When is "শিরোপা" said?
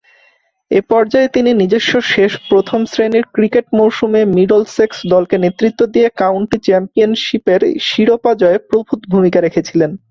7.87-8.31